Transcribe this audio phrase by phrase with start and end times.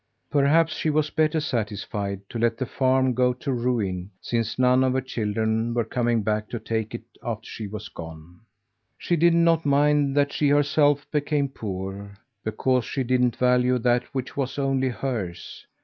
[0.31, 4.93] Perhaps she was better satisfied to let the farm go to ruin, since none of
[4.93, 8.39] her children were coming back to take it after she was gone.
[8.97, 14.35] She did not mind that she herself became poor, because she didn't value that which
[14.35, 15.67] was only hers.